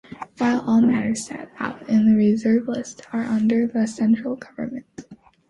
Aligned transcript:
While 0.39 0.61
all 0.61 0.81
matters 0.81 1.27
set 1.27 1.51
out 1.59 1.87
in 1.87 2.07
the 2.11 2.15
Reserved 2.17 2.67
List 2.67 3.03
are 3.13 3.21
under 3.21 3.67
the 3.67 3.85
central 3.85 4.35
government. 4.35 5.05